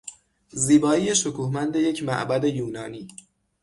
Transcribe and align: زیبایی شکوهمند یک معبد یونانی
زیبایی 0.65 1.15
شکوهمند 1.15 1.75
یک 1.75 2.03
معبد 2.03 2.43
یونانی 2.43 3.07